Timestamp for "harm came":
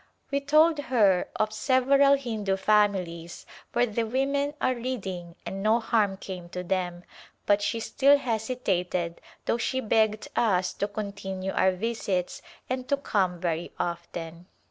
5.79-6.49